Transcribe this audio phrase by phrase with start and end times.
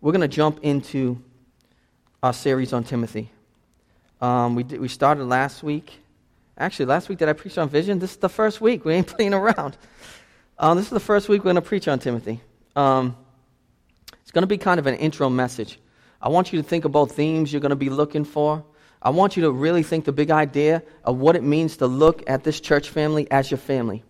[0.00, 1.22] we're going to jump into
[2.22, 3.30] our series on Timothy.
[4.20, 6.00] Um, we, did, we started last week.
[6.58, 7.98] Actually, last week did I preach on vision?
[7.98, 8.84] This is the first week.
[8.84, 9.76] We ain't playing around.
[10.58, 12.40] Um, this is the first week we're going to preach on Timothy.
[12.74, 13.16] Um,
[14.22, 15.78] it's going to be kind of an intro message.
[16.20, 18.64] I want you to think about themes you're going to be looking for.
[19.02, 22.28] I want you to really think the big idea of what it means to look
[22.28, 24.02] at this church family as your family.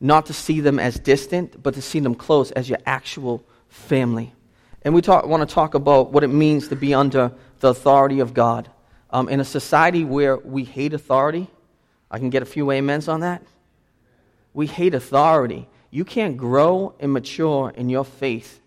[0.00, 4.34] Not to see them as distant, but to see them close as your actual family.
[4.82, 8.20] And we talk, want to talk about what it means to be under the authority
[8.20, 8.70] of God.
[9.10, 11.48] Um, in a society where we hate authority,
[12.10, 13.42] I can get a few amens on that.
[14.54, 15.66] We hate authority.
[15.90, 18.60] You can't grow and mature in your faith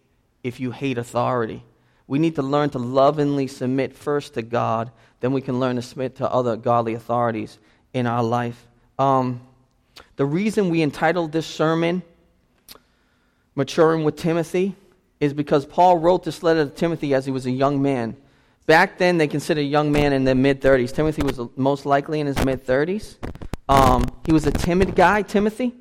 [0.44, 1.64] if you hate authority.
[2.08, 4.92] We need to learn to lovingly submit first to God,
[5.22, 7.58] then we can learn to submit to other godly authorities
[7.94, 8.68] in our life.
[8.98, 9.42] Um,
[10.16, 12.04] the reason we entitled this sermon,
[13.54, 14.76] Maturing with Timothy,
[15.22, 18.18] is because Paul wrote this letter to Timothy as he was a young man.
[18.66, 20.94] Back then, they considered a young man in their mid 30s.
[20.94, 23.16] Timothy was most likely in his mid 30s.
[23.70, 25.76] Um, he was a timid guy, Timothy.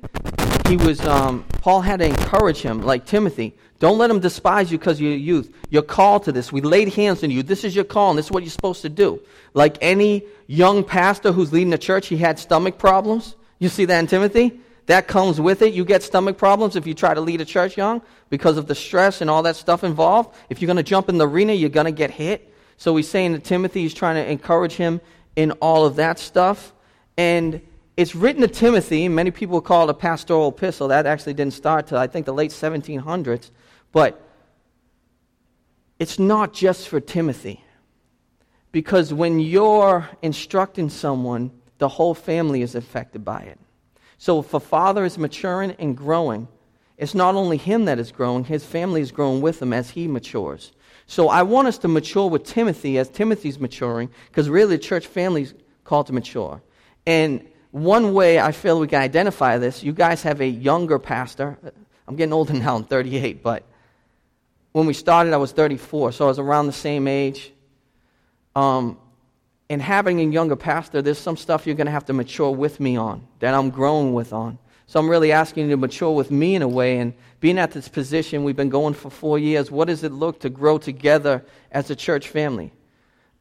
[0.67, 4.77] He was, um, Paul had to encourage him, like Timothy, don't let him despise you
[4.77, 5.51] because you're youth.
[5.71, 6.51] You're called to this.
[6.51, 7.41] We laid hands on you.
[7.41, 9.19] This is your call, and this is what you're supposed to do.
[9.55, 13.35] Like any young pastor who's leading a church, he had stomach problems.
[13.57, 14.59] You see that in Timothy?
[14.85, 15.73] That comes with it.
[15.73, 18.73] You get stomach problems if you try to lead a church young because of the
[18.73, 20.33] stress and all that stuff involved.
[20.49, 22.51] If you're going to jump in the arena, you're going to get hit.
[22.77, 25.01] So he's saying that Timothy is trying to encourage him
[25.35, 26.73] in all of that stuff.
[27.17, 27.61] And
[27.97, 29.09] it's written to Timothy.
[29.09, 30.87] Many people call it a pastoral epistle.
[30.87, 33.51] That actually didn't start till I think the late 1700s.
[33.91, 34.25] But
[35.99, 37.61] it's not just for Timothy.
[38.71, 43.59] Because when you're instructing someone, the whole family is affected by it.
[44.17, 46.47] So if a father is maturing and growing,
[47.01, 50.07] it's not only him that is growing, his family is growing with him as he
[50.07, 50.71] matures.
[51.07, 55.07] So I want us to mature with Timothy as Timothy's maturing, because really the church
[55.07, 56.61] family is called to mature.
[57.07, 61.57] And one way I feel we can identify this, you guys have a younger pastor.
[62.07, 63.63] I'm getting older now, I'm 38, but
[64.73, 67.51] when we started, I was 34, so I was around the same age.
[68.55, 68.99] Um,
[69.71, 72.79] and having a younger pastor, there's some stuff you're going to have to mature with
[72.79, 74.59] me on, that I'm growing with on.
[74.91, 76.97] So I'm really asking you to mature with me in a way.
[76.97, 79.71] And being at this position, we've been going for four years.
[79.71, 82.73] What does it look to grow together as a church family?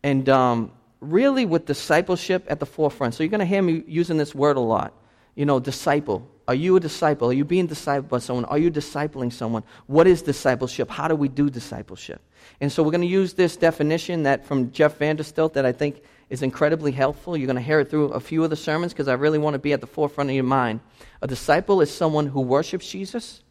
[0.04, 3.14] And um, really with discipleship at the forefront.
[3.14, 4.94] So you're going to hear me using this word a lot.
[5.34, 6.30] You know, disciple.
[6.46, 7.30] Are you a disciple?
[7.30, 8.44] Are you being discipled by someone?
[8.44, 9.64] Are you discipling someone?
[9.88, 10.88] What is discipleship?
[10.88, 12.22] How do we do discipleship?
[12.60, 16.02] And so we're going to use this definition that from Jeff Vanderstelt that I think
[16.30, 17.36] is incredibly helpful.
[17.36, 19.54] You're going to hear it through a few of the sermons because I really want
[19.54, 20.80] to be at the forefront of your mind.
[21.20, 23.42] A disciple is someone who worships Jesus,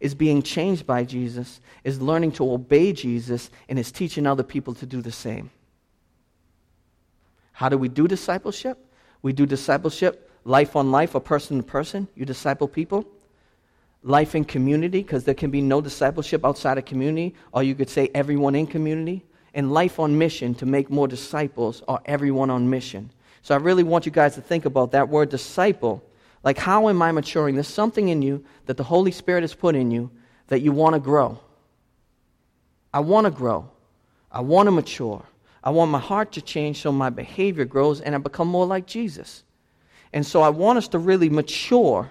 [0.00, 4.72] is being changed by Jesus, is learning to obey Jesus, and is teaching other people
[4.74, 5.50] to do the same.
[7.50, 8.78] How do we do discipleship?
[9.20, 12.06] We do discipleship life on life, a person to person.
[12.14, 13.04] You disciple people.
[14.04, 17.90] Life in community, because there can be no discipleship outside of community, or you could
[17.90, 19.24] say everyone in community
[19.58, 23.10] and life on mission to make more disciples or everyone on mission.
[23.42, 26.00] So I really want you guys to think about that word disciple.
[26.44, 27.56] Like, how am I maturing?
[27.56, 30.12] There's something in you that the Holy Spirit has put in you
[30.46, 31.40] that you want to grow.
[32.94, 33.68] I want to grow.
[34.30, 35.24] I want to mature.
[35.64, 38.86] I want my heart to change so my behavior grows and I become more like
[38.86, 39.42] Jesus.
[40.12, 42.08] And so I want us to really mature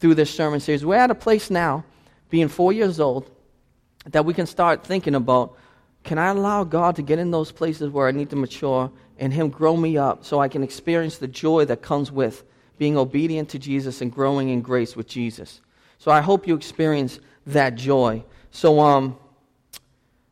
[0.00, 0.84] through this sermon series.
[0.84, 1.82] We're at a place now,
[2.28, 3.30] being four years old,
[4.04, 5.56] that we can start thinking about
[6.04, 9.32] can I allow God to get in those places where I need to mature and
[9.32, 12.44] Him grow me up so I can experience the joy that comes with
[12.78, 15.60] being obedient to Jesus and growing in grace with Jesus?
[15.98, 18.24] So I hope you experience that joy.
[18.50, 19.18] So um,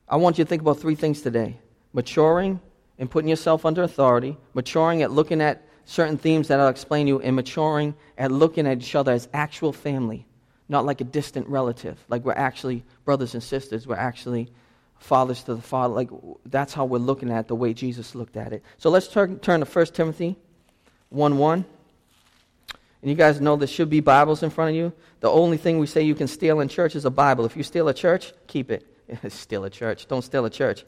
[0.08, 1.58] I want you to think about three things today
[1.92, 2.60] maturing
[2.98, 7.08] and putting yourself under authority, maturing at looking at certain themes that I'll explain to
[7.08, 10.26] you, and maturing at looking at each other as actual family,
[10.68, 14.50] not like a distant relative, like we're actually brothers and sisters, we're actually
[14.98, 15.94] fathers to the father.
[15.94, 16.10] Like
[16.46, 18.62] that's how we're looking at the way Jesus looked at it.
[18.78, 20.36] So let's turn, turn to 1 Timothy
[21.10, 21.64] 1 1.
[23.00, 24.92] And you guys know there should be Bibles in front of you.
[25.20, 27.44] The only thing we say you can steal in church is a Bible.
[27.44, 28.84] If you steal a church, keep it.
[29.28, 30.08] steal a church.
[30.08, 30.84] Don't steal a church.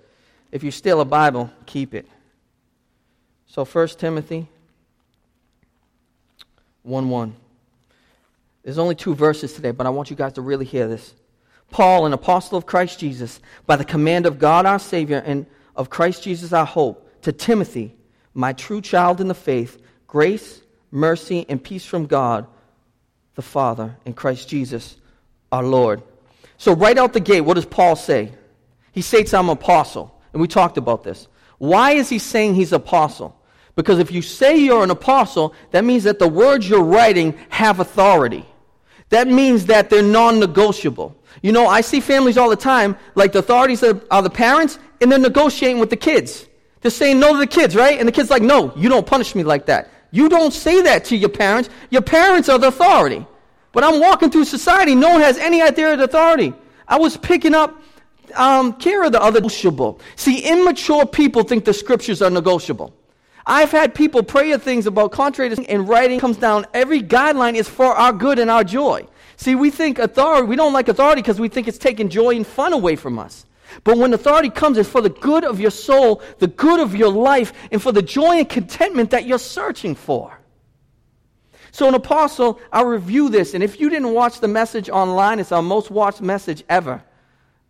[0.50, 2.08] If you steal a Bible, keep it.
[3.46, 4.48] So 1 Timothy
[6.82, 7.36] 1 1.
[8.62, 11.14] There's only two verses today, but I want you guys to really hear this.
[11.70, 15.46] Paul, an apostle of Christ Jesus, by the command of God our Savior and
[15.76, 17.94] of Christ Jesus our hope, to Timothy,
[18.34, 22.46] my true child in the faith, grace, mercy, and peace from God
[23.34, 24.96] the Father and Christ Jesus
[25.52, 26.02] our Lord.
[26.58, 28.32] So, right out the gate, what does Paul say?
[28.92, 30.20] He states, I'm apostle.
[30.32, 31.28] And we talked about this.
[31.58, 33.36] Why is he saying he's apostle?
[33.74, 37.80] Because if you say you're an apostle, that means that the words you're writing have
[37.80, 38.44] authority.
[39.10, 41.16] That means that they're non negotiable.
[41.42, 45.10] You know, I see families all the time, like the authorities are the parents, and
[45.10, 46.46] they're negotiating with the kids.
[46.80, 47.98] They're saying no to the kids, right?
[47.98, 49.90] And the kid's like, no, you don't punish me like that.
[50.10, 51.70] You don't say that to your parents.
[51.90, 53.26] Your parents are the authority.
[53.72, 56.52] But I'm walking through society, no one has any idea of authority.
[56.88, 57.80] I was picking up
[58.34, 60.00] um, care of the other negotiable.
[60.16, 62.94] See, immature people think the scriptures are negotiable.
[63.46, 66.66] I've had people pray things about contrary to and writing comes down.
[66.74, 69.06] Every guideline is for our good and our joy.
[69.40, 72.46] See, we think authority, we don't like authority because we think it's taking joy and
[72.46, 73.46] fun away from us.
[73.84, 77.08] But when authority comes, it's for the good of your soul, the good of your
[77.08, 80.38] life, and for the joy and contentment that you're searching for.
[81.70, 83.54] So, an apostle, I'll review this.
[83.54, 87.02] And if you didn't watch the message online, it's our most watched message ever.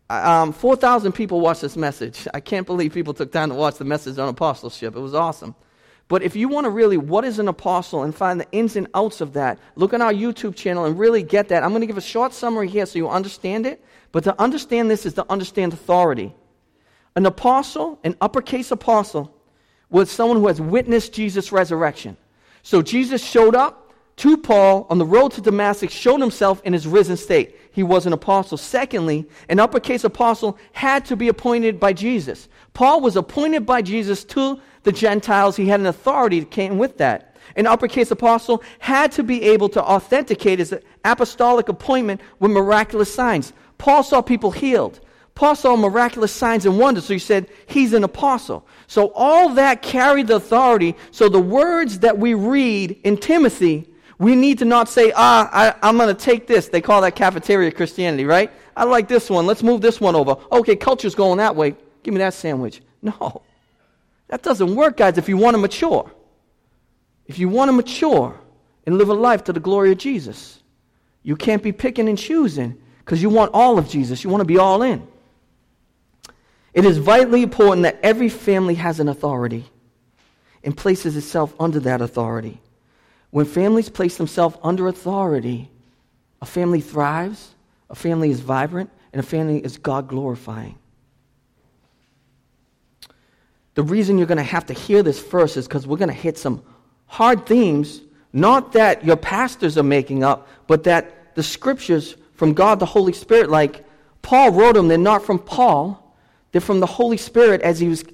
[0.08, 2.26] Um, 4,000 people watched this message.
[2.34, 4.96] I can't believe people took time to watch the message on apostleship.
[4.96, 5.54] It was awesome.
[6.10, 8.88] But if you want to really, what is an apostle, and find the ins and
[8.94, 11.62] outs of that, look on our YouTube channel and really get that.
[11.62, 13.82] I'm going to give a short summary here so you understand it.
[14.10, 16.34] But to understand this is to understand authority.
[17.14, 19.32] An apostle, an uppercase apostle,
[19.88, 22.16] was someone who has witnessed Jesus' resurrection.
[22.64, 26.88] So Jesus showed up, to Paul on the road to Damascus showed himself in his
[26.88, 27.56] risen state.
[27.72, 28.58] He was an apostle.
[28.58, 32.48] Secondly, an uppercase apostle had to be appointed by Jesus.
[32.74, 35.56] Paul was appointed by Jesus to the Gentiles.
[35.56, 37.36] He had an authority that came with that.
[37.56, 40.74] An uppercase apostle had to be able to authenticate his
[41.04, 43.52] apostolic appointment with miraculous signs.
[43.78, 45.00] Paul saw people healed.
[45.34, 48.66] Paul saw miraculous signs and wonders, so he said he's an apostle.
[48.88, 50.96] So all that carried the authority.
[51.12, 53.89] So the words that we read in Timothy
[54.20, 55.48] we need to not say, ah,
[55.82, 56.68] I, am going to take this.
[56.68, 58.52] They call that cafeteria Christianity, right?
[58.76, 59.46] I like this one.
[59.46, 60.36] Let's move this one over.
[60.52, 61.74] Okay, culture's going that way.
[62.02, 62.82] Give me that sandwich.
[63.02, 63.40] No.
[64.28, 66.12] That doesn't work, guys, if you want to mature.
[67.26, 68.38] If you want to mature
[68.84, 70.62] and live a life to the glory of Jesus,
[71.22, 74.22] you can't be picking and choosing because you want all of Jesus.
[74.22, 75.08] You want to be all in.
[76.74, 79.64] It is vitally important that every family has an authority
[80.62, 82.60] and places itself under that authority.
[83.30, 85.70] When families place themselves under authority,
[86.42, 87.54] a family thrives,
[87.88, 90.76] a family is vibrant, and a family is God glorifying.
[93.74, 96.14] The reason you're going to have to hear this first is because we're going to
[96.14, 96.62] hit some
[97.06, 98.00] hard themes,
[98.32, 103.12] not that your pastors are making up, but that the scriptures from God the Holy
[103.12, 103.84] Spirit, like
[104.22, 106.16] Paul wrote them, they're not from Paul,
[106.52, 108.04] they're from the Holy Spirit as he was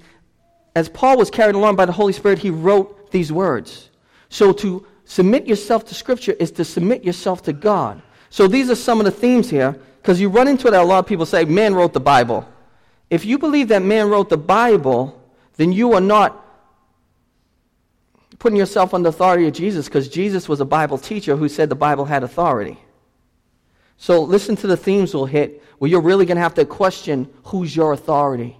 [0.75, 3.89] as Paul was carried along by the Holy Spirit, he wrote these words.
[4.29, 8.01] So to submit yourself to Scripture is to submit yourself to God.
[8.29, 10.81] So these are some of the themes here, because you run into that.
[10.81, 12.47] A lot of people say, man wrote the Bible.
[13.09, 15.19] If you believe that man wrote the Bible,
[15.55, 16.43] then you are not
[18.37, 21.69] putting yourself under the authority of Jesus, because Jesus was a Bible teacher who said
[21.69, 22.77] the Bible had authority.
[23.97, 27.29] So listen to the themes we'll hit where you're really going to have to question
[27.45, 28.57] who's your authority.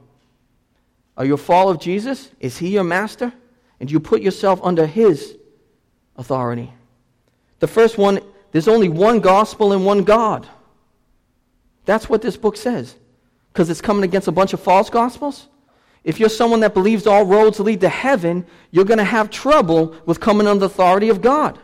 [1.15, 2.31] Are you a follower of Jesus?
[2.39, 3.33] Is he your master?
[3.79, 5.35] And you put yourself under his
[6.17, 6.71] authority.
[7.59, 8.19] The first one,
[8.51, 10.47] there's only one gospel and one God.
[11.85, 12.95] That's what this book says.
[13.51, 15.47] Because it's coming against a bunch of false gospels.
[16.03, 19.95] If you're someone that believes all roads lead to heaven, you're going to have trouble
[20.05, 21.59] with coming under the authority of God.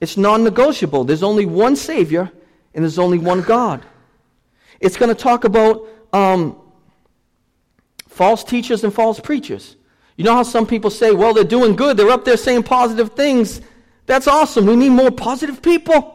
[0.00, 1.04] It's non negotiable.
[1.04, 2.30] There's only one Savior
[2.74, 3.84] and there's only one God.
[4.80, 6.58] It's going to talk about um,
[8.08, 9.76] false teachers and false preachers.
[10.16, 13.12] You know how some people say, well, they're doing good, they're up there saying positive
[13.12, 13.60] things.
[14.06, 14.66] That's awesome.
[14.66, 16.12] We need more positive people.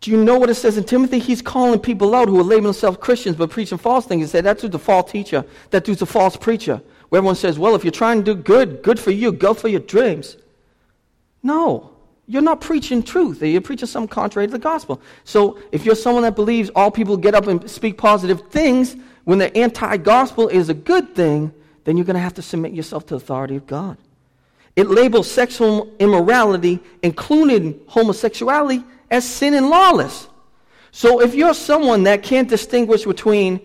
[0.00, 1.20] Do you know what it says in Timothy?
[1.20, 4.22] He's calling people out who are labeling themselves Christians but preaching false things.
[4.22, 5.44] He said, that dude's a false teacher.
[5.70, 6.82] That dude's a false preacher.
[7.08, 9.68] Where everyone says, well, if you're trying to do good, good for you, go for
[9.68, 10.36] your dreams.
[11.42, 11.92] No.
[12.26, 13.42] You're not preaching truth.
[13.42, 15.00] You're preaching something contrary to the gospel.
[15.24, 19.38] So if you're someone that believes all people get up and speak positive things, when
[19.38, 21.52] the anti gospel is a good thing,
[21.84, 23.96] then you're going to have to submit yourself to the authority of God.
[24.74, 30.28] It labels sexual immorality, including homosexuality, as sin and lawless.
[30.90, 33.60] So if you're someone that can't distinguish between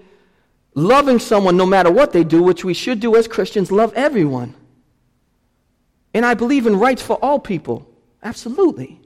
[0.73, 4.55] loving someone no matter what they do, which we should do as Christians, love everyone.
[6.13, 7.89] And I believe in rights for all people.
[8.23, 8.99] Absolutely.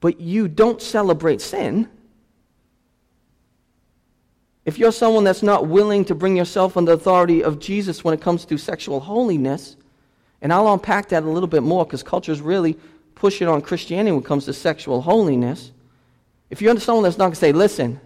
[0.00, 1.88] But you don't celebrate sin
[4.64, 8.14] if you're someone that's not willing to bring yourself under the authority of Jesus when
[8.14, 9.76] it comes to sexual holiness,
[10.40, 12.78] and I'll unpack that a little bit more because culture's really
[13.14, 15.72] pushing on Christianity when it comes to sexual holiness.
[16.50, 18.00] If you're someone that's not going to say, listen,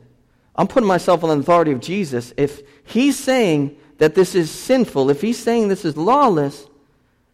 [0.55, 2.33] I'm putting myself on the authority of Jesus.
[2.37, 6.67] If he's saying that this is sinful, if he's saying this is lawless,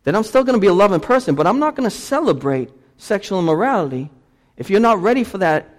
[0.04, 2.70] then I'm still going to be a loving person, but I'm not going to celebrate
[2.98, 4.10] sexual immorality.
[4.56, 5.73] If you're not ready for that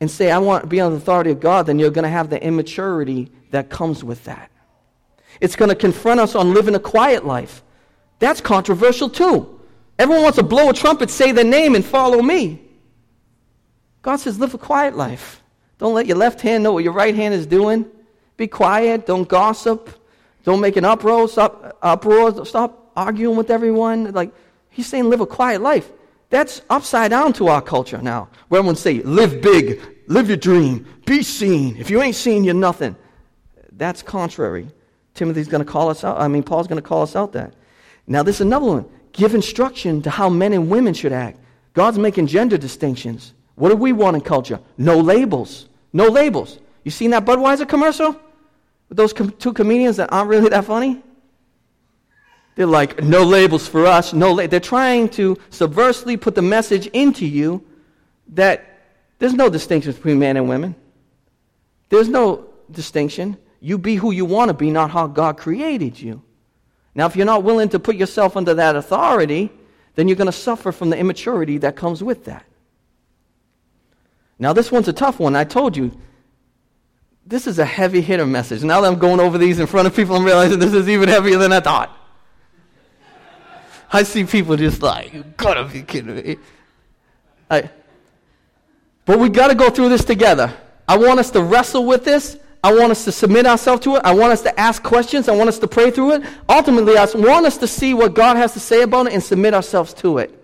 [0.00, 2.08] and say, I want to be on the authority of God, then you're going to
[2.08, 4.50] have the immaturity that comes with that.
[5.40, 7.62] It's going to confront us on living a quiet life.
[8.18, 9.60] That's controversial too.
[9.98, 12.60] Everyone wants to blow a trumpet, say their name, and follow me.
[14.02, 15.42] God says, live a quiet life.
[15.78, 17.86] Don't let your left hand know what your right hand is doing.
[18.36, 19.06] Be quiet.
[19.06, 19.90] Don't gossip.
[20.44, 21.28] Don't make an uproar.
[21.28, 22.44] Stop, uproar.
[22.44, 24.12] Stop arguing with everyone.
[24.12, 24.32] Like,
[24.70, 25.90] he's saying live a quiet life.
[26.30, 28.28] That's upside down to our culture now.
[28.48, 31.76] Where everyone say, live big, live your dream, be seen.
[31.76, 32.96] If you ain't seen, you're nothing.
[33.72, 34.68] That's contrary.
[35.14, 36.20] Timothy's going to call us out.
[36.20, 37.54] I mean, Paul's going to call us out that.
[38.06, 38.86] Now, this is another one.
[39.12, 41.38] Give instruction to how men and women should act.
[41.72, 43.32] God's making gender distinctions.
[43.54, 44.58] What do we want in culture?
[44.76, 45.68] No labels.
[45.92, 46.58] No labels.
[46.82, 48.20] You seen that Budweiser commercial?
[48.88, 51.02] With those com- two comedians that aren't really that funny?
[52.56, 54.12] They're like, no labels for us.
[54.12, 54.46] No la-.
[54.46, 57.64] They're trying to subversely put the message into you
[58.28, 58.64] that
[59.18, 60.74] there's no distinction between men and women.
[61.88, 63.36] There's no distinction.
[63.60, 66.22] You be who you want to be, not how God created you.
[66.94, 69.50] Now, if you're not willing to put yourself under that authority,
[69.94, 72.44] then you're going to suffer from the immaturity that comes with that.
[74.38, 75.34] Now, this one's a tough one.
[75.34, 75.96] I told you,
[77.26, 78.62] this is a heavy hitter message.
[78.62, 81.08] Now that I'm going over these in front of people, I'm realizing this is even
[81.08, 81.96] heavier than I thought.
[83.92, 86.36] I see people just like, you gotta be kidding me.
[87.50, 87.70] I,
[89.04, 90.52] but we gotta go through this together.
[90.88, 92.38] I want us to wrestle with this.
[92.62, 94.02] I want us to submit ourselves to it.
[94.04, 95.28] I want us to ask questions.
[95.28, 96.22] I want us to pray through it.
[96.48, 99.52] Ultimately, I want us to see what God has to say about it and submit
[99.52, 100.42] ourselves to it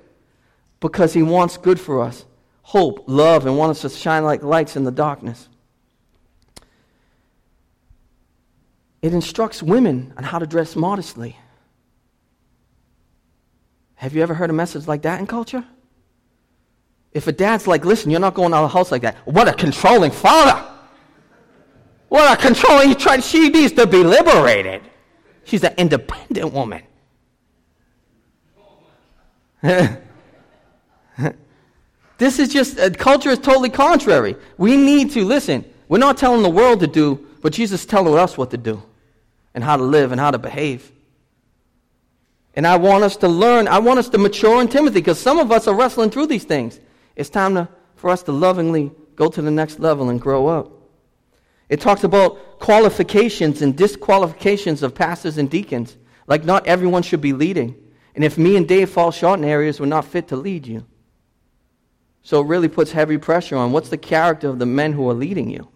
[0.81, 2.25] because He wants good for us
[2.71, 5.49] hope, love, and wants us to shine like lights in the darkness.
[9.03, 11.37] It instructs women on how to dress modestly.
[14.01, 15.63] Have you ever heard a message like that in culture?
[17.13, 19.17] If a dad's like, listen, you're not going out of the house like that.
[19.27, 20.67] What a controlling father.
[22.09, 24.81] What a controlling, he she needs to be liberated.
[25.45, 26.83] She's an independent woman.
[32.17, 34.37] This is just, uh, culture is totally contrary.
[34.59, 38.15] We need to, listen, we're not telling the world to do, but Jesus is telling
[38.15, 38.83] us what to do
[39.55, 40.93] and how to live and how to behave.
[42.55, 45.39] And I want us to learn, I want us to mature in Timothy because some
[45.39, 46.81] of us are wrestling through these things.
[47.15, 50.73] It's time to, for us to lovingly go to the next level and grow up.
[51.69, 55.97] It talks about qualifications and disqualifications of pastors and deacons.
[56.27, 57.77] Like, not everyone should be leading.
[58.15, 60.85] And if me and Dave fall short in areas, we're not fit to lead you.
[62.23, 65.15] So it really puts heavy pressure on what's the character of the men who are
[65.15, 65.69] leading you?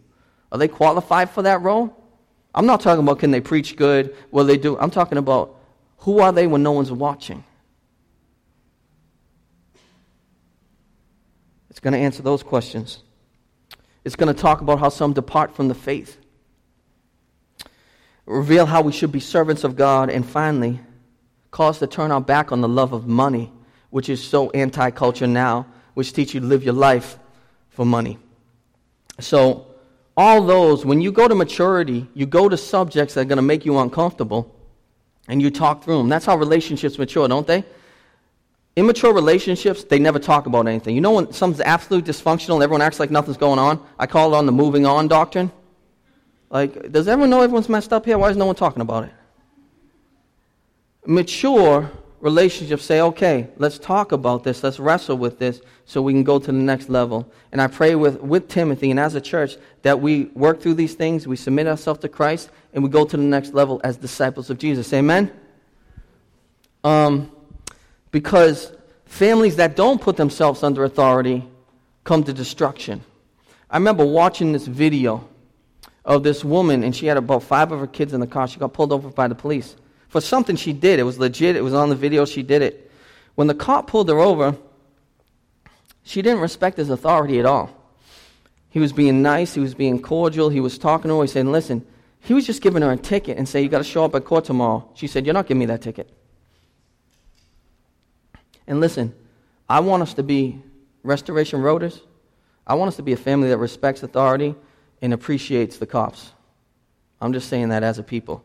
[0.52, 1.96] Are they qualified for that role?
[2.54, 4.78] I'm not talking about can they preach good, will they do.
[4.78, 5.53] I'm talking about
[6.04, 7.42] who are they when no one's watching?
[11.70, 12.98] It's going to answer those questions.
[14.04, 16.18] It's going to talk about how some depart from the faith,
[18.26, 20.78] reveal how we should be servants of God, and finally,
[21.50, 23.50] cause to turn our back on the love of money,
[23.88, 27.18] which is so anti culture now which teach you to live your life
[27.70, 28.18] for money.
[29.20, 29.68] So,
[30.18, 33.42] all those, when you go to maturity, you go to subjects that are going to
[33.42, 34.53] make you uncomfortable
[35.28, 36.08] and you talk through them.
[36.08, 37.64] That's how relationships mature, don't they?
[38.76, 40.94] Immature relationships, they never talk about anything.
[40.94, 43.80] You know when something's absolutely dysfunctional and everyone acts like nothing's going on?
[43.98, 45.52] I call it on the moving on doctrine.
[46.50, 48.18] Like, does everyone know everyone's messed up here?
[48.18, 49.12] Why is no one talking about it?
[51.06, 51.90] Mature
[52.24, 56.38] relationships say, okay, let's talk about this, let's wrestle with this so we can go
[56.38, 57.30] to the next level.
[57.52, 60.94] And I pray with, with Timothy and as a church that we work through these
[60.94, 64.48] things, we submit ourselves to Christ, and we go to the next level as disciples
[64.48, 64.90] of Jesus.
[64.94, 65.30] Amen?
[66.82, 67.30] Um,
[68.10, 68.72] because
[69.04, 71.46] families that don't put themselves under authority
[72.04, 73.02] come to destruction.
[73.68, 75.28] I remember watching this video
[76.06, 78.48] of this woman, and she had about five of her kids in the car.
[78.48, 79.76] She got pulled over by the police
[80.14, 81.00] for something she did.
[81.00, 82.88] It was legit, it was on the video, she did it.
[83.34, 84.56] When the cop pulled her over,
[86.04, 87.68] she didn't respect his authority at all.
[88.70, 91.46] He was being nice, he was being cordial, he was talking to her, he said,
[91.46, 91.84] Listen,
[92.20, 94.24] he was just giving her a ticket and saying, You got to show up at
[94.24, 94.88] court tomorrow.
[94.94, 96.08] She said, You're not giving me that ticket.
[98.68, 99.12] And listen,
[99.68, 100.62] I want us to be
[101.02, 102.00] restoration roaders.
[102.68, 104.54] I want us to be a family that respects authority
[105.02, 106.30] and appreciates the cops.
[107.20, 108.44] I'm just saying that as a people.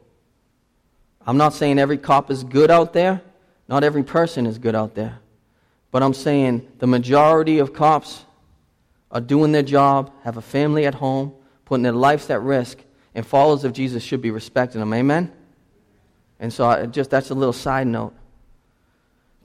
[1.25, 3.21] I'm not saying every cop is good out there.
[3.67, 5.19] Not every person is good out there.
[5.91, 8.25] But I'm saying the majority of cops
[9.11, 11.33] are doing their job, have a family at home,
[11.65, 12.79] putting their lives at risk,
[13.15, 14.93] and followers of Jesus should be respecting them.
[14.93, 15.31] Amen?
[16.39, 18.13] And so I just that's a little side note.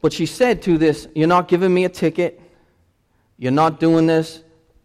[0.00, 2.40] But she said to this, You're not giving me a ticket.
[3.38, 4.43] You're not doing this.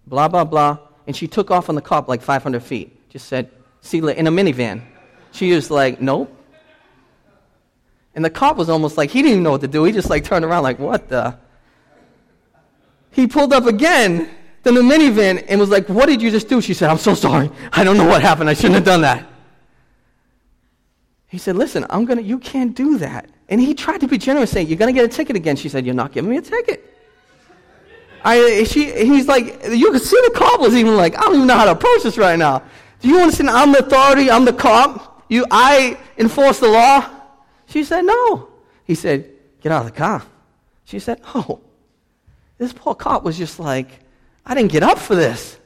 [0.07, 0.79] Blah, blah, blah.
[1.07, 3.09] And she took off on the cop like 500 feet.
[3.09, 4.81] Just said, See in a minivan.
[5.31, 6.35] She was like, Nope.
[8.15, 9.83] And the cop was almost like, he didn't even know what to do.
[9.83, 11.37] He just like turned around, like, What the?
[13.11, 14.29] He pulled up again
[14.63, 16.61] to the minivan and was like, What did you just do?
[16.61, 17.49] She said, I'm so sorry.
[17.71, 18.49] I don't know what happened.
[18.49, 19.27] I shouldn't have done that.
[21.27, 23.29] He said, Listen, I'm gonna you can't do that.
[23.49, 25.55] And he tried to be generous, saying, You're gonna get a ticket again.
[25.55, 26.85] She said, You're not giving me a ticket.
[28.23, 31.47] I, she, he's like, you can see the cop was even like, I don't even
[31.47, 32.63] know how to approach this right now.
[32.99, 33.49] Do you understand?
[33.49, 34.29] I'm the authority.
[34.29, 35.23] I'm the cop.
[35.29, 37.09] You, I enforce the law.
[37.69, 38.49] She said, no.
[38.83, 39.29] He said,
[39.61, 40.23] get out of the car.
[40.85, 41.61] She said, oh.
[42.57, 43.87] This poor cop was just like,
[44.45, 45.57] I didn't get up for this.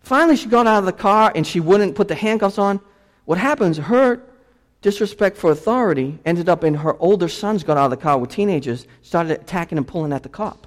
[0.00, 2.80] Finally, she got out of the car and she wouldn't put the handcuffs on.
[3.26, 4.22] What happens, her
[4.80, 8.30] disrespect for authority ended up in her older sons got out of the car with
[8.30, 10.66] teenagers, started attacking and pulling at the cop.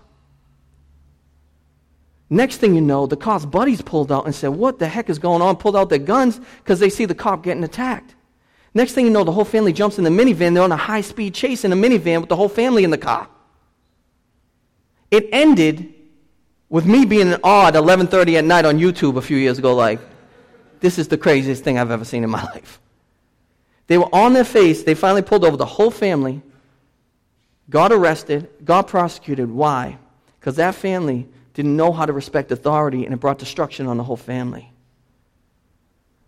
[2.30, 5.18] Next thing you know, the cop's buddies pulled out and said, What the heck is
[5.18, 5.58] going on?
[5.58, 8.14] Pulled out their guns because they see the cop getting attacked.
[8.74, 10.54] Next thing you know, the whole family jumps in the minivan.
[10.54, 12.98] They're on a high speed chase in a minivan with the whole family in the
[12.98, 13.28] car.
[15.10, 15.94] It ended
[16.70, 19.76] with me being in awe at 11:30 at night on YouTube a few years ago,
[19.76, 20.00] like,
[20.80, 22.80] this is the craziest thing I've ever seen in my life.
[23.88, 24.84] They were on their face.
[24.84, 26.44] They finally pulled over the whole family,
[27.70, 29.50] got arrested, got prosecuted.
[29.50, 29.98] Why?
[30.40, 34.04] Because that family didn't know how to respect authority, and it brought destruction on the
[34.04, 34.72] whole family.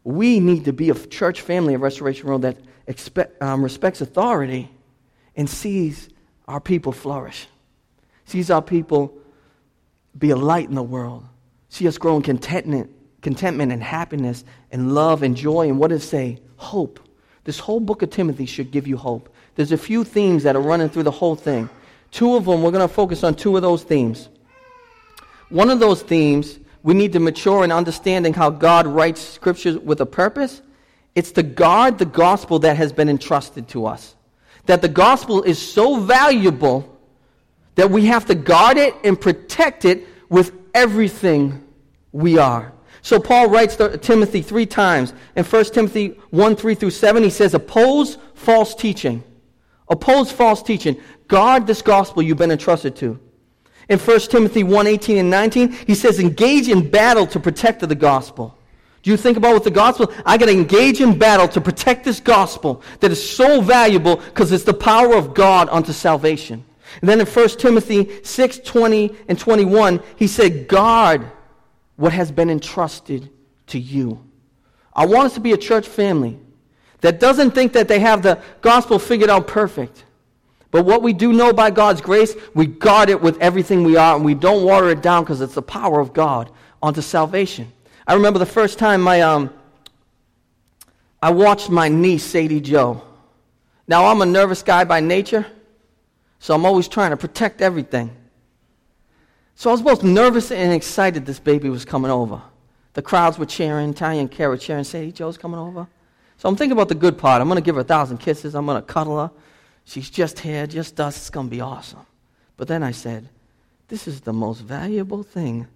[0.04, 4.70] We need to be a church family of Restoration Road that expect, um, respects authority
[5.36, 6.10] and sees
[6.48, 7.48] our people flourish,
[8.26, 9.14] sees our people
[10.18, 11.26] be a light in the world,
[11.70, 12.90] see us grow in contentment,
[13.22, 16.40] contentment and happiness and love and joy and what does it say?
[16.58, 17.00] Hope.
[17.44, 19.34] This whole book of Timothy should give you hope.
[19.56, 21.70] There's a few themes that are running through the whole thing.
[22.12, 24.30] Two of them, we're going to focus on two of those themes.
[25.50, 30.02] One of those themes, we need to mature in understanding how God writes scriptures with
[30.02, 30.62] a purpose.
[31.14, 34.16] It's to guard the gospel that has been entrusted to us.
[34.66, 37.00] That the gospel is so valuable
[37.76, 41.64] that we have to guard it and protect it with everything
[42.12, 42.74] we are.
[43.02, 45.14] So Paul writes to Timothy three times.
[45.36, 49.24] In 1 Timothy 1 3 through 7, he says, Oppose false teaching.
[49.88, 51.00] Oppose false teaching.
[51.28, 53.20] Guard this gospel you've been entrusted to.
[53.92, 57.94] In 1 Timothy 1 18 and 19, he says, engage in battle to protect the
[57.94, 58.58] gospel.
[59.04, 60.14] Do you think about with the gospel?
[60.26, 64.54] I got to engage in battle to protect this gospel that is so valuable because
[64.54, 66.64] it's the power of God unto salvation.
[67.02, 71.30] And then in 1 Timothy 6 20 and 21, he said, Guard
[71.98, 73.30] what has been entrusted
[73.68, 74.24] to you.
[74.94, 76.40] I want us to be a church family
[77.02, 80.06] that doesn't think that they have the gospel figured out perfect.
[80.72, 84.16] But what we do know by God's grace, we guard it with everything we are,
[84.16, 86.50] and we don't water it down because it's the power of God
[86.82, 87.72] onto salvation.
[88.08, 89.54] I remember the first time my, um,
[91.22, 93.04] I watched my niece, Sadie Joe.
[93.88, 95.46] Now, I'm a nervous guy by nature,
[96.40, 98.16] so I'm always trying to protect everything.
[99.56, 102.42] So I was both nervous and excited this baby was coming over.
[102.94, 105.88] The crowds were cheering, Tanya and Kara cheering, Sadie Joe's coming over.
[106.38, 107.42] So I'm thinking about the good part.
[107.42, 108.56] I'm going to give her a thousand kisses.
[108.56, 109.32] I'm going to cuddle her.
[109.92, 111.18] She's just here, just us.
[111.18, 112.06] It's going to be awesome.
[112.56, 113.28] But then I said,
[113.90, 115.68] This is the most valuable thing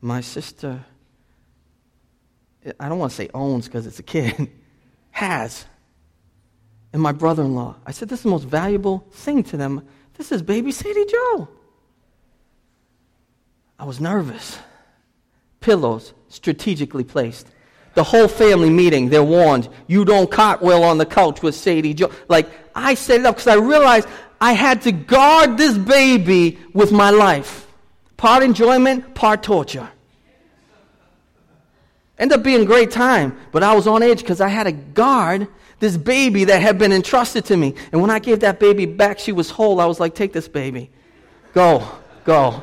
[0.00, 0.84] my sister,
[2.80, 4.50] I don't want to say owns because it's a kid,
[5.12, 5.66] has.
[6.92, 7.76] And my brother in law.
[7.86, 9.86] I said, This is the most valuable thing to them.
[10.14, 11.48] This is baby Sadie Joe.
[13.78, 14.58] I was nervous.
[15.60, 17.46] Pillows strategically placed
[17.94, 22.10] the whole family meeting, they're warned, you don't cartwheel on the couch with Sadie Joe.
[22.28, 24.08] Like, I set it up because I realized
[24.40, 27.66] I had to guard this baby with my life.
[28.16, 29.88] Part enjoyment, part torture.
[32.18, 34.72] Ended up being a great time, but I was on edge because I had to
[34.72, 35.48] guard
[35.80, 37.74] this baby that had been entrusted to me.
[37.92, 39.80] And when I gave that baby back, she was whole.
[39.80, 40.90] I was like, take this baby.
[41.52, 41.86] Go,
[42.24, 42.62] go.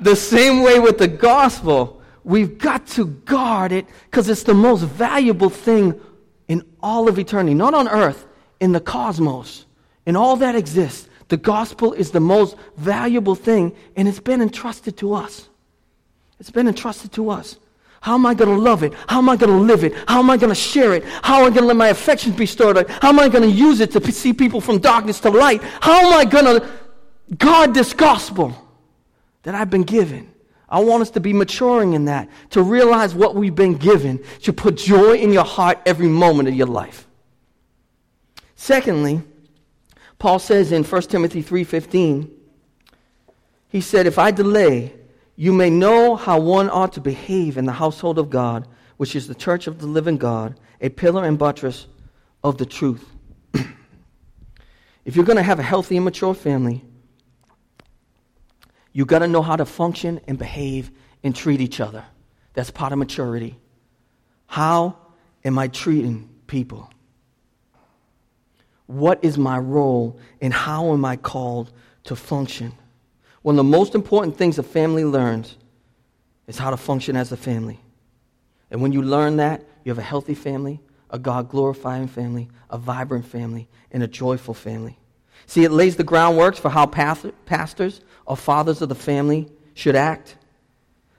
[0.00, 1.99] The same way with the gospel.
[2.24, 5.98] We've got to guard it because it's the most valuable thing
[6.48, 8.26] in all of eternity, not on earth,
[8.60, 9.66] in the cosmos,
[10.04, 11.08] in all that exists.
[11.28, 15.48] The gospel is the most valuable thing, and it's been entrusted to us.
[16.40, 17.56] It's been entrusted to us.
[18.00, 18.94] How am I going to love it?
[19.08, 19.94] How am I going to live it?
[20.08, 21.04] How am I going to share it?
[21.22, 22.88] How am I going to let my affections be stirred?
[22.88, 25.62] How am I going to use it to see people from darkness to light?
[25.62, 26.68] How am I going to
[27.36, 28.56] guard this gospel
[29.42, 30.32] that I've been given?
[30.70, 34.52] I want us to be maturing in that, to realize what we've been given, to
[34.52, 37.08] put joy in your heart every moment of your life.
[38.54, 39.22] Secondly,
[40.18, 42.30] Paul says in 1 Timothy 3:15,
[43.68, 44.94] he said, "If I delay,
[45.34, 49.26] you may know how one ought to behave in the household of God, which is
[49.26, 51.86] the church of the living God, a pillar and buttress
[52.44, 53.06] of the truth."
[55.04, 56.84] if you're going to have a healthy and mature family,
[58.92, 60.90] you got to know how to function and behave
[61.22, 62.04] and treat each other.
[62.54, 63.58] That's part of maturity.
[64.46, 64.96] How
[65.44, 66.90] am I treating people?
[68.86, 71.72] What is my role and how am I called
[72.04, 72.72] to function?
[73.42, 75.56] One of the most important things a family learns
[76.46, 77.80] is how to function as a family.
[78.70, 82.76] And when you learn that, you have a healthy family, a God glorifying family, a
[82.76, 84.98] vibrant family, and a joyful family.
[85.46, 90.36] See, it lays the groundwork for how pastors or fathers of the family should act,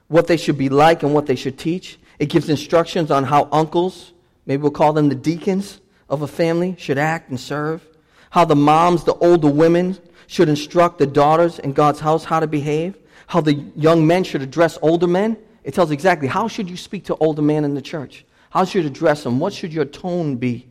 [0.08, 2.00] what they should be like, and what they should teach.
[2.20, 4.14] It gives instructions on how uncles,
[4.46, 7.86] maybe we'll call them the deacons of a family, should act and serve.
[8.30, 12.48] How the moms, the older women, should instruct the daughters in God's house how to
[12.48, 12.96] behave.
[13.28, 15.36] How the young men should address older men.
[15.64, 18.26] It tells exactly how should you speak to older men in the church.
[18.50, 19.40] How should you address them?
[19.40, 20.68] What should your tone be?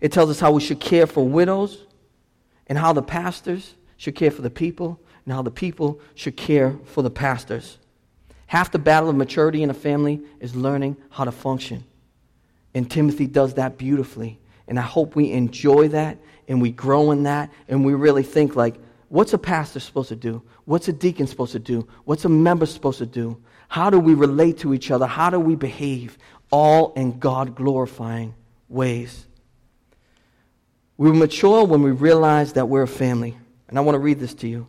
[0.00, 1.86] It tells us how we should care for widows
[2.66, 6.76] and how the pastors should care for the people and how the people should care
[6.84, 7.78] for the pastors.
[8.46, 11.84] Half the battle of maturity in a family is learning how to function.
[12.74, 14.38] And Timothy does that beautifully.
[14.68, 18.56] And I hope we enjoy that and we grow in that and we really think
[18.56, 18.76] like,
[19.08, 20.42] what's a pastor supposed to do?
[20.64, 21.86] What's a deacon supposed to do?
[22.04, 23.40] What's a member supposed to do?
[23.68, 25.06] How do we relate to each other?
[25.06, 26.18] How do we behave?
[26.50, 28.34] All in God glorifying
[28.68, 29.26] ways.
[30.96, 33.36] We mature when we realize that we're a family.
[33.68, 34.66] And I want to read this to you.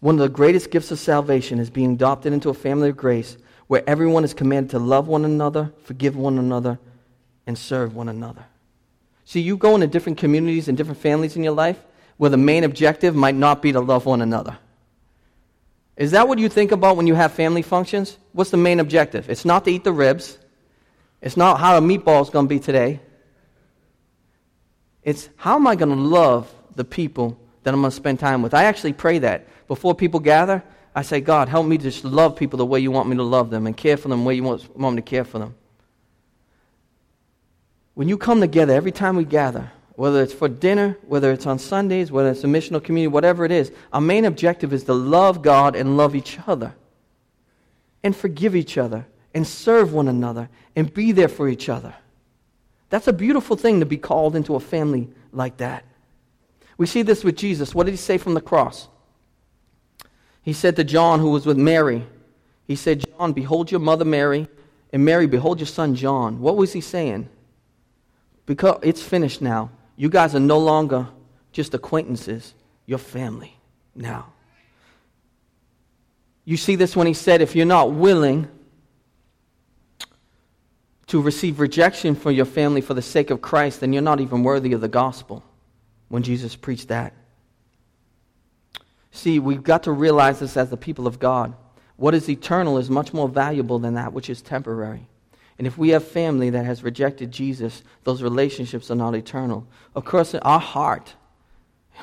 [0.00, 3.36] One of the greatest gifts of salvation is being adopted into a family of grace
[3.66, 6.78] where everyone is commanded to love one another, forgive one another,
[7.46, 8.44] and serve one another.
[9.24, 11.82] See, you go into different communities and different families in your life
[12.16, 14.58] where the main objective might not be to love one another.
[15.96, 18.18] Is that what you think about when you have family functions?
[18.32, 19.30] What's the main objective?
[19.30, 20.38] It's not to eat the ribs.
[21.22, 23.00] It's not how a meatball is going to be today.
[25.04, 28.42] It's how am I going to love the people that I'm going to spend time
[28.42, 28.54] with?
[28.54, 30.62] I actually pray that before people gather,
[30.94, 33.22] I say, God, help me to just love people the way you want me to
[33.22, 35.38] love them and care for them the way you want, want me to care for
[35.38, 35.54] them.
[37.94, 41.58] When you come together, every time we gather, whether it's for dinner, whether it's on
[41.58, 45.42] Sundays, whether it's a missional community, whatever it is, our main objective is to love
[45.42, 46.74] God and love each other
[48.02, 51.94] and forgive each other and serve one another and be there for each other.
[52.94, 55.84] That's a beautiful thing to be called into a family like that.
[56.78, 57.74] We see this with Jesus.
[57.74, 58.86] What did he say from the cross?
[60.42, 62.06] He said to John, who was with Mary,
[62.68, 64.46] he said, John, behold your mother Mary,
[64.92, 66.38] and Mary, behold your son John.
[66.38, 67.28] What was he saying?
[68.46, 69.70] Because it's finished now.
[69.96, 71.08] You guys are no longer
[71.50, 72.54] just acquaintances,
[72.86, 73.56] you're family
[73.96, 74.32] now.
[76.44, 78.48] You see this when he said, if you're not willing
[81.14, 84.42] to receive rejection from your family for the sake of Christ, then you're not even
[84.42, 85.44] worthy of the gospel
[86.08, 87.14] when Jesus preached that.
[89.12, 91.54] See, we've got to realize this as the people of God.
[91.94, 95.06] What is eternal is much more valuable than that which is temporary.
[95.56, 99.68] And if we have family that has rejected Jesus, those relationships are not eternal.
[99.94, 101.14] Of course, our heart,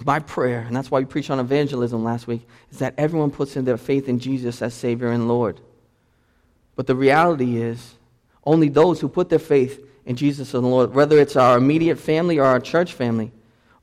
[0.06, 3.58] my prayer, and that's why we preached on evangelism last week, is that everyone puts
[3.58, 5.60] in their faith in Jesus as Savior and Lord.
[6.78, 7.95] But the reality is,
[8.45, 11.97] only those who put their faith in Jesus and the Lord, whether it's our immediate
[11.97, 13.32] family or our church family,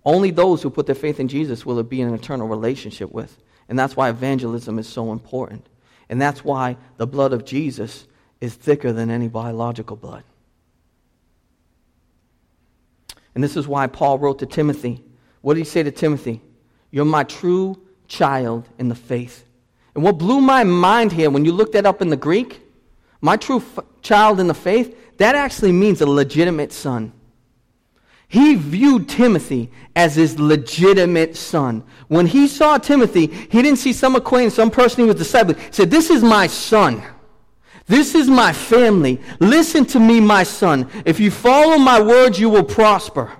[0.04, 3.36] only those who put their faith in Jesus will it be an eternal relationship with.
[3.68, 5.66] And that's why evangelism is so important.
[6.08, 8.06] And that's why the blood of Jesus
[8.40, 10.24] is thicker than any biological blood.
[13.34, 15.04] And this is why Paul wrote to Timothy.
[15.42, 16.40] What did he say to Timothy?
[16.90, 19.44] You're my true child in the faith.
[19.94, 22.62] And what blew my mind here when you looked that up in the Greek,
[23.20, 27.12] my true f- child in the faith, that actually means a legitimate son.
[28.28, 31.82] He viewed Timothy as his legitimate son.
[32.08, 35.58] When he saw Timothy, he didn't see some acquaintance, some person he was discipling.
[35.58, 37.02] He said, This is my son.
[37.86, 39.18] This is my family.
[39.40, 40.90] Listen to me, my son.
[41.06, 43.32] If you follow my words, you will prosper.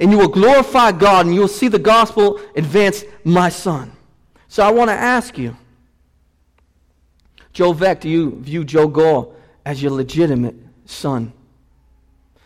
[0.00, 3.92] And you will glorify God, and you will see the gospel advance, my son.
[4.48, 5.56] So I want to ask you,
[7.58, 9.34] Joe Vec, do you view Joe Gore
[9.66, 10.54] as your legitimate
[10.86, 11.32] son?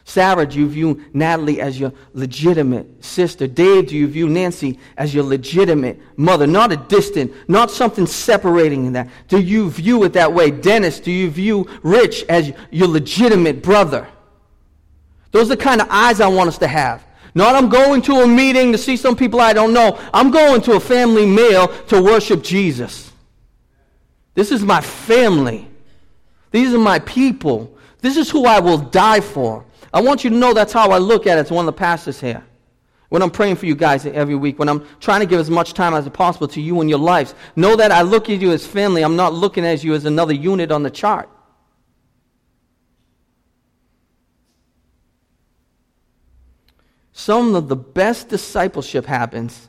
[0.05, 3.47] Sarah, do you view Natalie as your legitimate sister?
[3.47, 6.47] Dave, do you view Nancy as your legitimate mother?
[6.47, 9.11] Not a distant, not something separating in that.
[9.29, 10.51] Do you view it that way?
[10.51, 14.09] Dennis, do you view Rich as your legitimate brother?
[15.31, 17.05] Those are the kind of eyes I want us to have.
[17.35, 20.01] Not I'm going to a meeting to see some people I don't know.
[20.15, 23.12] I'm going to a family meal to worship Jesus.
[24.35, 25.69] This is my family.
[26.51, 27.77] These are my people.
[28.01, 29.65] This is who I will die for.
[29.93, 31.79] I want you to know that's how I look at it as one of the
[31.79, 32.43] pastors here.
[33.11, 35.75] When I'm praying for you guys every week, when I'm trying to give as much
[35.75, 38.67] time as possible to you and your lives, know that I look at you as
[38.67, 39.03] family.
[39.03, 41.29] I'm not looking at you as another unit on the chart.
[47.13, 49.69] Some of the best discipleship happens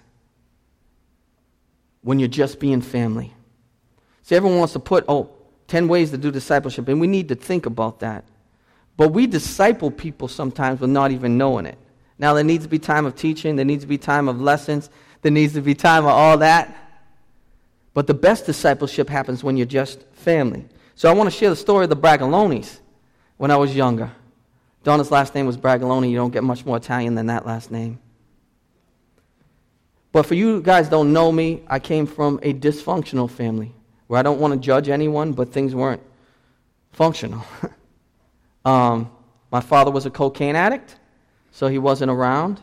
[2.02, 3.34] when you're just being family.
[4.24, 5.30] See, everyone wants to put, oh,
[5.68, 8.24] 10 ways to do discipleship, and we need to think about that.
[8.96, 11.78] But we disciple people sometimes with not even knowing it.
[12.18, 14.90] Now, there needs to be time of teaching, there needs to be time of lessons,
[15.22, 16.76] there needs to be time of all that.
[17.94, 20.66] But the best discipleship happens when you're just family.
[20.96, 22.80] So I want to share the story of the Bragalonis
[23.38, 24.12] when I was younger.
[24.84, 26.10] Donna's last name was Bragaloni.
[26.10, 28.00] You don't get much more Italian than that last name.
[30.12, 33.74] But for you guys don't know me, I came from a dysfunctional family
[34.14, 36.04] where I don't want to judge anyone, but things weren't
[36.92, 37.44] functional.
[38.64, 39.10] um,
[39.52, 40.98] my father was a cocaine addict,
[41.50, 42.62] so he wasn't around.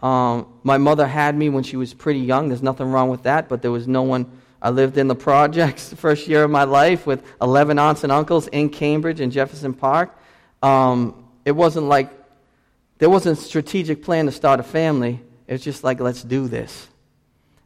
[0.00, 2.46] Um, my mother had me when she was pretty young.
[2.48, 4.30] There's nothing wrong with that, but there was no one.
[4.62, 8.12] I lived in the projects the first year of my life with 11 aunts and
[8.12, 10.16] uncles in Cambridge and Jefferson Park.
[10.62, 12.08] Um, it wasn't like
[12.98, 15.20] there wasn't a strategic plan to start a family.
[15.48, 16.86] It was just like, let's do this.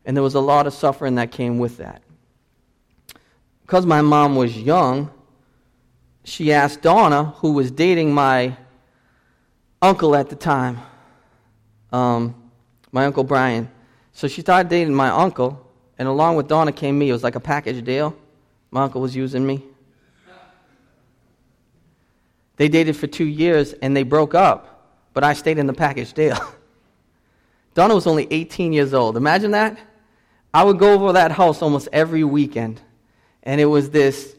[0.06, 2.00] And there was a lot of suffering that came with that.
[3.68, 5.10] Because my mom was young,
[6.24, 8.56] she asked Donna, who was dating my
[9.82, 10.78] uncle at the time,
[11.92, 12.34] um,
[12.92, 13.70] my uncle Brian.
[14.12, 17.10] So she started dating my uncle, and along with Donna came me.
[17.10, 18.16] It was like a package deal.
[18.70, 19.62] My uncle was using me.
[22.56, 26.14] They dated for two years and they broke up, but I stayed in the package
[26.14, 26.38] deal.
[27.74, 29.18] Donna was only 18 years old.
[29.18, 29.78] Imagine that.
[30.54, 32.80] I would go over that house almost every weekend.
[33.48, 34.36] And it was this,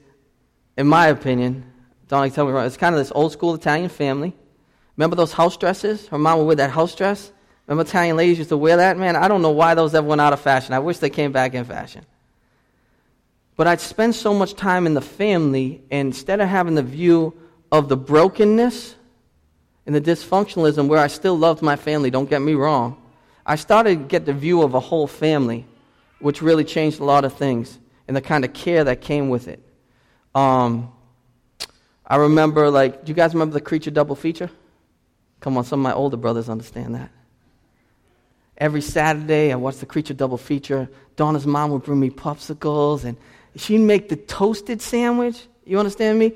[0.77, 1.63] in my opinion,
[2.07, 4.35] Donna, tell me wrong, it's kind of this old school Italian family.
[4.97, 6.07] Remember those house dresses?
[6.09, 7.31] Her mom would wear that house dress.
[7.65, 8.99] Remember Italian ladies used to wear that?
[8.99, 10.75] Man, I don't know why those ever went out of fashion.
[10.75, 12.05] I wish they came back in fashion.
[13.55, 17.33] But I'd spend so much time in the family, instead of having the view
[17.71, 18.93] of the brokenness
[19.87, 23.01] and the dysfunctionalism where I still loved my family, don't get me wrong,
[23.43, 25.65] I started to get the view of a whole family,
[26.19, 29.47] which really changed a lot of things and the kind of care that came with
[29.47, 29.63] it.
[30.33, 30.91] Um,
[32.05, 34.49] I remember, like, do you guys remember the Creature double feature?
[35.41, 37.11] Come on, some of my older brothers understand that.
[38.57, 40.89] Every Saturday, I watched the Creature double feature.
[41.15, 43.15] Donna's mom would bring me popsicles, and
[43.55, 45.47] she'd make the toasted sandwich.
[45.63, 46.33] You understand me?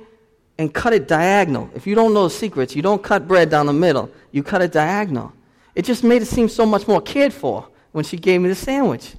[0.59, 1.67] and cut it diagonal.
[1.73, 4.61] If you don't know the secrets, you don't cut bread down the middle, you cut
[4.61, 5.33] it diagonal.
[5.73, 8.55] It just made it seem so much more cared for when she gave me the
[8.55, 9.15] sandwich.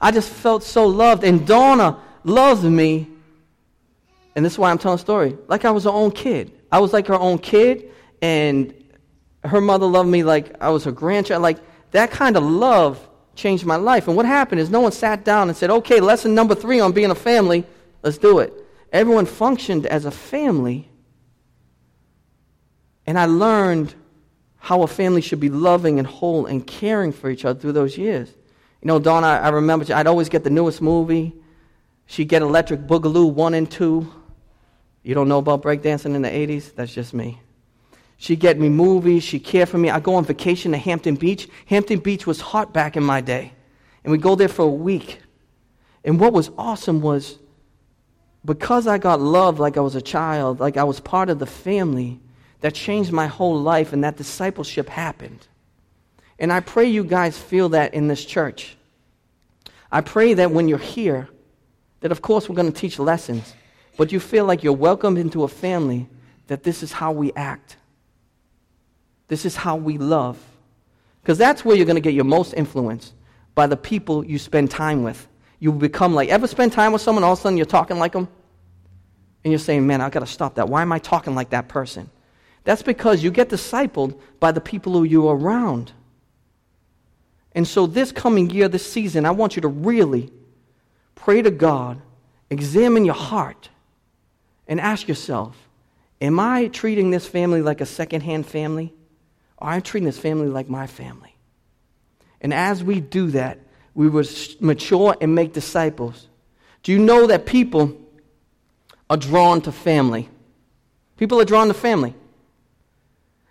[0.00, 3.08] I just felt so loved, and Donna loves me,
[4.34, 6.52] and this is why I'm telling a story, like I was her own kid.
[6.70, 8.74] I was like her own kid, and
[9.44, 11.42] her mother loved me like I was her grandchild.
[11.42, 11.58] Like
[11.92, 14.08] that kind of love changed my life.
[14.08, 16.92] And what happened is no one sat down and said, okay, lesson number three on
[16.92, 17.64] being a family,
[18.02, 18.52] let's do it
[18.92, 20.88] everyone functioned as a family.
[23.06, 23.94] And I learned
[24.56, 27.96] how a family should be loving and whole and caring for each other through those
[27.96, 28.34] years.
[28.86, 31.34] You know, Dawn, I, I remember I'd always get the newest movie.
[32.06, 34.12] She'd get Electric Boogaloo 1 and 2.
[35.02, 36.72] You don't know about breakdancing in the 80s?
[36.72, 37.40] That's just me.
[38.16, 39.24] She'd get me movies.
[39.24, 39.90] She'd care for me.
[39.90, 41.48] I'd go on vacation to Hampton Beach.
[41.66, 43.52] Hampton Beach was hot back in my day.
[44.04, 45.18] And we'd go there for a week.
[46.04, 47.40] And what was awesome was
[48.44, 51.46] because I got loved like I was a child, like I was part of the
[51.46, 52.20] family,
[52.60, 55.48] that changed my whole life and that discipleship happened.
[56.38, 58.75] And I pray you guys feel that in this church.
[59.96, 61.26] I pray that when you're here,
[62.00, 63.54] that of course we're going to teach lessons,
[63.96, 66.06] but you feel like you're welcomed into a family,
[66.48, 67.78] that this is how we act.
[69.28, 70.38] This is how we love.
[71.22, 73.14] Because that's where you're going to get your most influence
[73.54, 75.26] by the people you spend time with.
[75.60, 78.12] You become like, ever spend time with someone, all of a sudden you're talking like
[78.12, 78.28] them?
[79.44, 80.68] And you're saying, man, I've got to stop that.
[80.68, 82.10] Why am I talking like that person?
[82.64, 85.92] That's because you get discipled by the people who you're around.
[87.56, 90.30] And so, this coming year, this season, I want you to really
[91.14, 92.02] pray to God,
[92.50, 93.70] examine your heart,
[94.68, 95.56] and ask yourself
[96.20, 98.92] Am I treating this family like a secondhand family?
[99.56, 101.34] Or am I treating this family like my family?
[102.42, 103.58] And as we do that,
[103.94, 104.26] we will
[104.60, 106.28] mature and make disciples.
[106.82, 107.96] Do you know that people
[109.08, 110.28] are drawn to family?
[111.16, 112.14] People are drawn to family.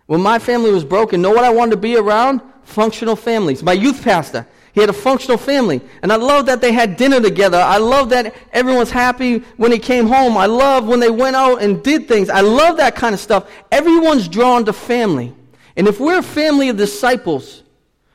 [0.06, 2.40] When my family was broken, know what I wanted to be around?
[2.66, 3.62] Functional families.
[3.62, 5.80] My youth pastor, he had a functional family.
[6.02, 7.58] And I love that they had dinner together.
[7.58, 10.36] I love that everyone's happy when he came home.
[10.36, 12.28] I love when they went out and did things.
[12.28, 13.50] I love that kind of stuff.
[13.72, 15.34] Everyone's drawn to family.
[15.76, 17.62] And if we're a family of disciples,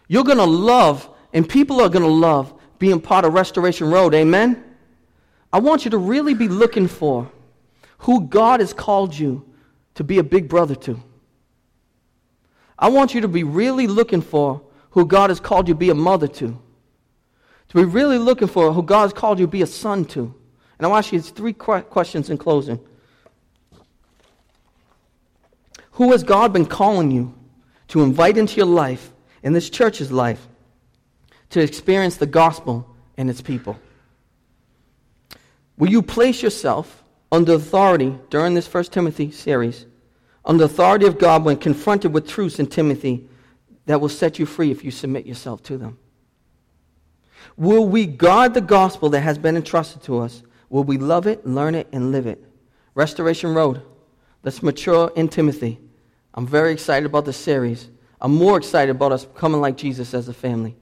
[0.07, 4.13] you're going to love, and people are going to love being part of Restoration Road.
[4.13, 4.63] Amen?
[5.53, 7.31] I want you to really be looking for
[7.99, 9.45] who God has called you
[9.95, 10.99] to be a big brother to.
[12.81, 15.91] I want you to be really looking for who God has called you to be
[15.91, 16.59] a mother to.
[17.69, 20.21] To be really looking for who God has called you to be a son to.
[20.21, 22.79] And I want to ask you three questions in closing.
[25.91, 27.35] Who has God been calling you
[27.89, 29.13] to invite into your life,
[29.43, 30.47] in this church's life,
[31.51, 33.77] to experience the gospel and its people?
[35.77, 39.85] Will you place yourself under authority during this First Timothy series
[40.45, 43.27] on the authority of God when confronted with truths in Timothy
[43.85, 45.97] that will set you free if you submit yourself to them?
[47.57, 50.43] Will we guard the gospel that has been entrusted to us?
[50.69, 52.43] Will we love it, learn it, and live it?
[52.95, 53.81] Restoration Road.
[54.43, 55.79] Let's mature in Timothy.
[56.33, 57.89] I'm very excited about the series.
[58.19, 60.75] I'm more excited about us becoming like Jesus as a family.